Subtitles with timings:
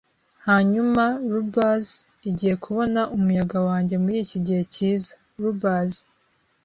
[0.47, 1.03] hanyuma.
[1.31, 1.87] Lubbers
[2.29, 5.93] igiye kubona umuyaga wanjye muriki gihe cyiza; lubbers